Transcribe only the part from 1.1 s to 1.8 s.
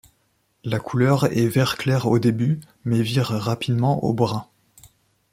est vert